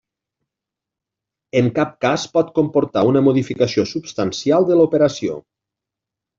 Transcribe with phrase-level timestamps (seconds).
[1.61, 5.41] En cap cas pot comportar una modificació substancial de l'operació.